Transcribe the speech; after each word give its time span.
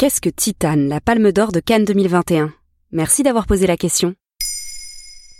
Qu'est-ce 0.00 0.22
que 0.22 0.30
Titane, 0.30 0.88
la 0.88 0.98
palme 0.98 1.30
d'or 1.30 1.52
de 1.52 1.60
Cannes 1.60 1.84
2021 1.84 2.54
Merci 2.90 3.22
d'avoir 3.22 3.46
posé 3.46 3.66
la 3.66 3.76
question. 3.76 4.14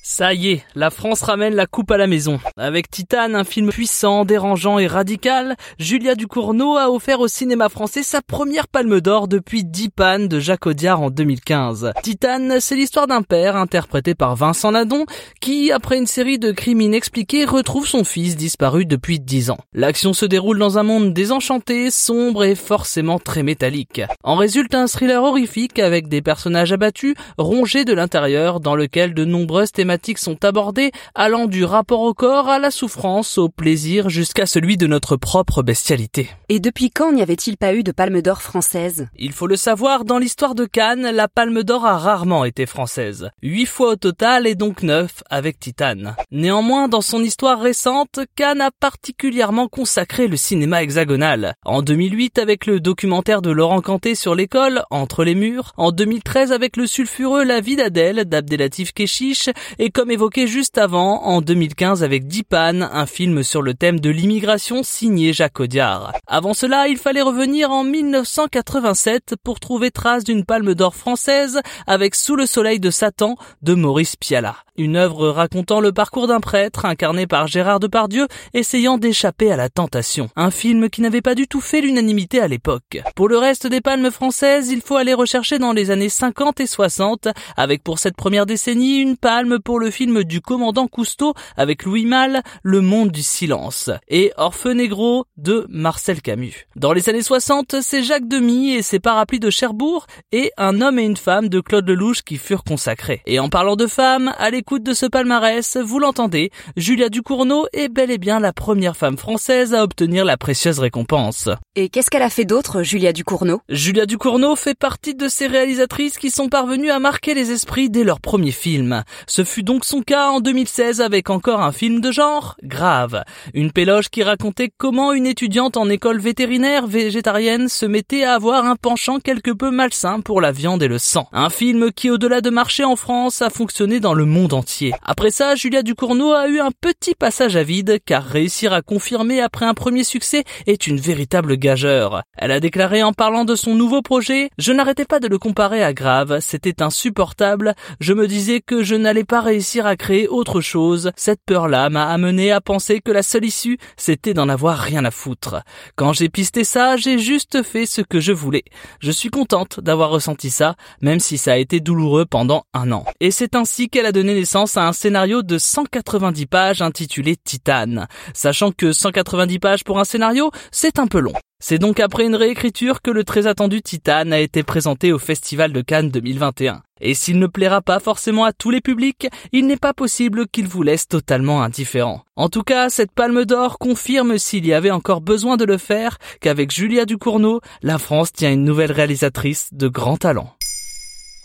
Ça 0.02 0.32
y 0.32 0.48
est, 0.48 0.64
la 0.74 0.88
France 0.88 1.20
ramène 1.20 1.54
la 1.54 1.66
coupe 1.66 1.90
à 1.90 1.98
la 1.98 2.06
maison. 2.06 2.40
Avec 2.56 2.90
Titane, 2.90 3.36
un 3.36 3.44
film 3.44 3.68
puissant, 3.68 4.24
dérangeant 4.24 4.78
et 4.78 4.86
radical, 4.86 5.56
Julia 5.78 6.14
Ducournau 6.14 6.78
a 6.78 6.90
offert 6.90 7.20
au 7.20 7.28
cinéma 7.28 7.68
français 7.68 8.02
sa 8.02 8.22
première 8.22 8.66
palme 8.66 9.02
d'or 9.02 9.28
depuis 9.28 9.62
Dix 9.62 9.90
pannes 9.90 10.26
de 10.26 10.40
Jacques 10.40 10.66
Audiard 10.66 11.02
en 11.02 11.10
2015. 11.10 11.92
Titane, 12.02 12.60
c'est 12.60 12.76
l'histoire 12.76 13.08
d'un 13.08 13.20
père, 13.20 13.56
interprété 13.56 14.14
par 14.14 14.36
Vincent 14.36 14.72
Nadon, 14.72 15.04
qui, 15.42 15.70
après 15.70 15.98
une 15.98 16.06
série 16.06 16.38
de 16.38 16.50
crimes 16.50 16.80
inexpliqués, 16.80 17.44
retrouve 17.44 17.86
son 17.86 18.02
fils 18.02 18.36
disparu 18.36 18.86
depuis 18.86 19.20
dix 19.20 19.50
ans. 19.50 19.58
L'action 19.74 20.14
se 20.14 20.24
déroule 20.24 20.58
dans 20.58 20.78
un 20.78 20.82
monde 20.82 21.12
désenchanté, 21.12 21.90
sombre 21.90 22.44
et 22.44 22.54
forcément 22.54 23.18
très 23.18 23.42
métallique. 23.42 24.00
En 24.24 24.36
résulte 24.36 24.74
un 24.74 24.86
thriller 24.86 25.22
horrifique 25.22 25.78
avec 25.78 26.08
des 26.08 26.22
personnages 26.22 26.72
abattus, 26.72 27.14
rongés 27.36 27.84
de 27.84 27.92
l'intérieur, 27.92 28.60
dans 28.60 28.74
lequel 28.74 29.12
de 29.12 29.26
nombreuses 29.26 29.72
thématiques 29.72 29.89
sont 30.16 30.44
abordées 30.44 30.92
allant 31.14 31.46
du 31.46 31.64
rapport 31.64 32.00
au 32.00 32.14
corps 32.14 32.48
à 32.48 32.58
la 32.58 32.70
souffrance, 32.70 33.38
au 33.38 33.48
plaisir 33.48 34.08
jusqu'à 34.08 34.46
celui 34.46 34.76
de 34.76 34.86
notre 34.86 35.16
propre 35.16 35.62
bestialité. 35.62 36.30
Et 36.48 36.60
depuis 36.60 36.90
quand 36.90 37.12
n'y 37.12 37.22
avait-il 37.22 37.56
pas 37.56 37.74
eu 37.74 37.82
de 37.82 37.92
palme 37.92 38.22
d'or 38.22 38.42
française? 38.42 39.08
Il 39.16 39.32
faut 39.32 39.46
le 39.46 39.56
savoir, 39.56 40.04
dans 40.04 40.18
l'histoire 40.18 40.54
de 40.54 40.64
Cannes, 40.64 41.10
la 41.10 41.28
palme 41.28 41.62
d'or 41.62 41.86
a 41.86 41.98
rarement 41.98 42.44
été 42.44 42.66
française. 42.66 43.30
Huit 43.42 43.66
fois 43.66 43.90
au 43.90 43.96
total 43.96 44.46
et 44.46 44.54
donc 44.54 44.82
neuf 44.82 45.22
avec 45.30 45.58
Titane. 45.58 46.16
Néanmoins, 46.30 46.88
dans 46.88 47.00
son 47.00 47.22
histoire 47.22 47.60
récente, 47.60 48.20
Cannes 48.36 48.60
a 48.60 48.70
particulièrement 48.70 49.68
consacré 49.68 50.28
le 50.28 50.36
cinéma 50.36 50.82
hexagonal. 50.82 51.54
En 51.64 51.82
2008 51.82 52.38
avec 52.38 52.66
le 52.66 52.80
documentaire 52.80 53.42
de 53.42 53.50
Laurent 53.50 53.80
Canté 53.80 54.14
sur 54.14 54.34
l'école, 54.34 54.82
Entre 54.90 55.24
les 55.24 55.34
murs. 55.34 55.72
En 55.76 55.92
2013 55.92 56.52
avec 56.52 56.76
le 56.76 56.86
sulfureux 56.86 57.44
La 57.44 57.60
vie 57.60 57.76
d'Adèle 57.76 58.24
d'Abdelatif 58.24 58.92
Keshish 58.92 59.50
et 59.82 59.88
comme 59.88 60.10
évoqué 60.10 60.46
juste 60.46 60.76
avant, 60.76 61.22
en 61.22 61.40
2015 61.40 62.04
avec 62.04 62.26
Dipan, 62.26 62.82
un 62.82 63.06
film 63.06 63.42
sur 63.42 63.62
le 63.62 63.72
thème 63.72 63.98
de 63.98 64.10
l'immigration 64.10 64.82
signé 64.82 65.32
Jacques 65.32 65.58
Audiard. 65.58 66.12
Avant 66.26 66.52
cela, 66.52 66.88
il 66.88 66.98
fallait 66.98 67.22
revenir 67.22 67.70
en 67.70 67.82
1987 67.82 69.36
pour 69.42 69.58
trouver 69.58 69.90
trace 69.90 70.24
d'une 70.24 70.44
palme 70.44 70.74
d'or 70.74 70.94
française 70.94 71.62
avec 71.86 72.14
Sous 72.14 72.36
le 72.36 72.44
soleil 72.44 72.78
de 72.78 72.90
Satan 72.90 73.36
de 73.62 73.72
Maurice 73.72 74.16
Piala. 74.16 74.56
Une 74.76 74.96
œuvre 74.96 75.28
racontant 75.28 75.80
le 75.80 75.92
parcours 75.92 76.26
d'un 76.26 76.40
prêtre 76.40 76.86
incarné 76.86 77.26
par 77.26 77.46
Gérard 77.46 77.80
Depardieu 77.80 78.28
essayant 78.54 78.96
d'échapper 78.96 79.50
à 79.52 79.56
la 79.56 79.68
tentation. 79.68 80.28
Un 80.36 80.50
film 80.50 80.88
qui 80.88 81.02
n'avait 81.02 81.20
pas 81.20 81.34
du 81.34 81.46
tout 81.46 81.60
fait 81.60 81.80
l'unanimité 81.82 82.40
à 82.40 82.48
l'époque. 82.48 82.98
Pour 83.14 83.28
le 83.28 83.36
reste 83.36 83.66
des 83.66 83.80
palmes 83.82 84.10
françaises, 84.10 84.70
il 84.70 84.80
faut 84.80 84.96
aller 84.96 85.12
rechercher 85.12 85.58
dans 85.58 85.72
les 85.72 85.90
années 85.90 86.08
50 86.08 86.60
et 86.60 86.66
60 86.66 87.28
avec 87.58 87.82
pour 87.82 87.98
cette 87.98 88.16
première 88.16 88.46
décennie 88.46 88.98
une 89.00 89.18
palme 89.18 89.58
le 89.78 89.90
film 89.90 90.24
du 90.24 90.40
commandant 90.40 90.86
Cousteau 90.86 91.34
avec 91.56 91.84
Louis 91.84 92.06
Malle, 92.06 92.42
Le 92.62 92.80
monde 92.80 93.10
du 93.10 93.22
silence, 93.22 93.90
et 94.08 94.32
Orfeu 94.36 94.72
Negro 94.72 95.24
de 95.36 95.66
Marcel 95.68 96.22
Camus. 96.22 96.66
Dans 96.76 96.92
les 96.92 97.08
années 97.08 97.22
60, 97.22 97.76
c'est 97.80 98.02
Jacques 98.02 98.28
Demy 98.28 98.72
et 98.72 98.82
ses 98.82 99.00
parapluies 99.00 99.40
de 99.40 99.50
Cherbourg 99.50 100.06
et 100.32 100.52
Un 100.56 100.80
homme 100.80 100.98
et 100.98 101.04
une 101.04 101.16
femme 101.16 101.48
de 101.48 101.60
Claude 101.60 101.88
Lelouch 101.88 102.22
qui 102.22 102.36
furent 102.36 102.64
consacrés. 102.64 103.22
Et 103.26 103.38
en 103.38 103.48
parlant 103.48 103.76
de 103.76 103.86
femmes, 103.86 104.32
à 104.38 104.50
l'écoute 104.50 104.82
de 104.82 104.94
ce 104.94 105.06
palmarès, 105.06 105.76
vous 105.76 105.98
l'entendez, 105.98 106.50
Julia 106.76 107.08
Ducournau 107.08 107.66
est 107.72 107.88
bel 107.88 108.10
et 108.10 108.18
bien 108.18 108.40
la 108.40 108.52
première 108.52 108.96
femme 108.96 109.18
française 109.18 109.74
à 109.74 109.82
obtenir 109.82 110.24
la 110.24 110.36
précieuse 110.36 110.78
récompense. 110.78 111.48
Et 111.76 111.88
qu'est-ce 111.88 112.10
qu'elle 112.10 112.22
a 112.22 112.30
fait 112.30 112.44
d'autre, 112.44 112.82
Julia 112.82 113.12
Ducournau? 113.12 113.60
Julia 113.68 114.06
Ducournau 114.06 114.56
fait 114.56 114.78
partie 114.78 115.14
de 115.14 115.28
ces 115.28 115.46
réalisatrices 115.46 116.18
qui 116.18 116.30
sont 116.30 116.48
parvenues 116.48 116.90
à 116.90 116.98
marquer 116.98 117.34
les 117.34 117.50
esprits 117.50 117.90
dès 117.90 118.04
leur 118.04 118.20
premier 118.20 118.52
film. 118.52 119.04
Ce 119.26 119.44
fut 119.44 119.59
donc 119.62 119.84
son 119.84 120.02
cas 120.02 120.28
en 120.28 120.40
2016 120.40 121.00
avec 121.00 121.30
encore 121.30 121.60
un 121.60 121.72
film 121.72 122.00
de 122.00 122.10
genre, 122.10 122.56
Grave. 122.62 123.24
Une 123.54 123.72
péloge 123.72 124.08
qui 124.08 124.22
racontait 124.22 124.70
comment 124.76 125.12
une 125.12 125.26
étudiante 125.26 125.76
en 125.76 125.88
école 125.88 126.20
vétérinaire 126.20 126.86
végétarienne 126.86 127.68
se 127.68 127.86
mettait 127.86 128.24
à 128.24 128.34
avoir 128.34 128.64
un 128.64 128.76
penchant 128.76 129.18
quelque 129.18 129.50
peu 129.50 129.70
malsain 129.70 130.20
pour 130.20 130.40
la 130.40 130.52
viande 130.52 130.82
et 130.82 130.88
le 130.88 130.98
sang. 130.98 131.28
Un 131.32 131.50
film 131.50 131.92
qui, 131.92 132.10
au-delà 132.10 132.40
de 132.40 132.50
marcher 132.50 132.84
en 132.84 132.96
France, 132.96 133.42
a 133.42 133.50
fonctionné 133.50 134.00
dans 134.00 134.14
le 134.14 134.24
monde 134.24 134.52
entier. 134.52 134.92
Après 135.04 135.30
ça, 135.30 135.54
Julia 135.54 135.82
Ducournau 135.82 136.32
a 136.32 136.48
eu 136.48 136.60
un 136.60 136.70
petit 136.70 137.14
passage 137.14 137.56
à 137.56 137.62
vide, 137.62 137.98
car 138.04 138.24
réussir 138.24 138.72
à 138.72 138.82
confirmer 138.82 139.40
après 139.40 139.66
un 139.66 139.74
premier 139.74 140.04
succès 140.04 140.44
est 140.66 140.86
une 140.86 140.98
véritable 140.98 141.56
gageur. 141.56 142.22
Elle 142.36 142.52
a 142.52 142.60
déclaré 142.60 143.02
en 143.02 143.12
parlant 143.12 143.44
de 143.44 143.54
son 143.54 143.74
nouveau 143.74 144.02
projet, 144.02 144.50
je 144.58 144.72
n'arrêtais 144.72 145.04
pas 145.04 145.20
de 145.20 145.28
le 145.28 145.38
comparer 145.38 145.82
à 145.82 145.92
Grave, 145.92 146.38
c'était 146.40 146.82
insupportable, 146.82 147.74
je 148.00 148.12
me 148.12 148.26
disais 148.26 148.60
que 148.60 148.82
je 148.82 148.94
n'allais 148.94 149.24
pas 149.24 149.40
réussir 149.50 149.84
à 149.84 149.96
créer 149.96 150.28
autre 150.28 150.60
chose, 150.60 151.10
cette 151.16 151.40
peur-là 151.44 151.90
m'a 151.90 152.06
amené 152.06 152.52
à 152.52 152.60
penser 152.60 153.00
que 153.00 153.10
la 153.10 153.24
seule 153.24 153.44
issue, 153.44 153.78
c'était 153.96 154.32
d'en 154.32 154.48
avoir 154.48 154.78
rien 154.78 155.04
à 155.04 155.10
foutre. 155.10 155.62
Quand 155.96 156.12
j'ai 156.12 156.28
pisté 156.28 156.62
ça, 156.62 156.96
j'ai 156.96 157.18
juste 157.18 157.64
fait 157.64 157.84
ce 157.84 158.00
que 158.00 158.20
je 158.20 158.30
voulais. 158.30 158.62
Je 159.00 159.10
suis 159.10 159.28
contente 159.28 159.80
d'avoir 159.80 160.10
ressenti 160.10 160.50
ça, 160.50 160.76
même 161.00 161.18
si 161.18 161.36
ça 161.36 161.54
a 161.54 161.56
été 161.56 161.80
douloureux 161.80 162.26
pendant 162.26 162.62
un 162.74 162.92
an. 162.92 163.04
Et 163.18 163.32
c'est 163.32 163.56
ainsi 163.56 163.88
qu'elle 163.88 164.06
a 164.06 164.12
donné 164.12 164.34
naissance 164.34 164.76
à 164.76 164.86
un 164.86 164.92
scénario 164.92 165.42
de 165.42 165.58
190 165.58 166.46
pages 166.46 166.80
intitulé 166.80 167.34
Titane. 167.36 168.06
Sachant 168.32 168.70
que 168.70 168.92
190 168.92 169.58
pages 169.58 169.82
pour 169.82 169.98
un 169.98 170.04
scénario, 170.04 170.52
c'est 170.70 171.00
un 171.00 171.08
peu 171.08 171.18
long. 171.18 171.34
C'est 171.62 171.78
donc 171.78 172.00
après 172.00 172.24
une 172.24 172.36
réécriture 172.36 173.02
que 173.02 173.10
le 173.10 173.22
très 173.22 173.46
attendu 173.46 173.82
Titane 173.82 174.32
a 174.32 174.40
été 174.40 174.62
présenté 174.62 175.12
au 175.12 175.18
Festival 175.18 175.74
de 175.74 175.82
Cannes 175.82 176.08
2021. 176.08 176.82
Et 177.02 177.12
s'il 177.12 177.38
ne 177.38 177.46
plaira 177.46 177.82
pas 177.82 178.00
forcément 178.00 178.44
à 178.44 178.54
tous 178.54 178.70
les 178.70 178.80
publics, 178.80 179.28
il 179.52 179.66
n'est 179.66 179.76
pas 179.76 179.92
possible 179.92 180.48
qu'il 180.48 180.66
vous 180.66 180.82
laisse 180.82 181.06
totalement 181.06 181.62
indifférent. 181.62 182.24
En 182.34 182.48
tout 182.48 182.62
cas, 182.62 182.88
cette 182.88 183.12
palme 183.12 183.44
d'or 183.44 183.78
confirme 183.78 184.38
s'il 184.38 184.66
y 184.66 184.72
avait 184.72 184.90
encore 184.90 185.20
besoin 185.20 185.58
de 185.58 185.66
le 185.66 185.76
faire 185.76 186.16
qu'avec 186.40 186.70
Julia 186.70 187.04
Ducournau, 187.04 187.60
la 187.82 187.98
France 187.98 188.32
tient 188.32 188.52
une 188.52 188.64
nouvelle 188.64 188.92
réalisatrice 188.92 189.68
de 189.72 189.88
grand 189.88 190.16
talent. 190.16 190.54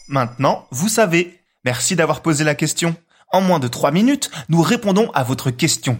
Maintenant, 0.08 0.66
vous 0.72 0.90
savez. 0.90 1.42
Merci 1.66 1.98
d'avoir 1.98 2.22
posé 2.22 2.46
la 2.46 2.56
question. 2.56 2.96
En 3.34 3.42
moins 3.42 3.60
de 3.60 3.68
3 3.68 3.92
minutes, 3.92 4.32
nous 4.48 4.62
répondons 4.62 5.12
à 5.14 5.24
votre 5.24 5.52
question. 5.52 6.00